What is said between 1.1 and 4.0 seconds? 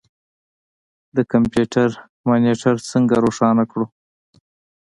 د کمپیوټر مانیټر څنګه روښانه کړو.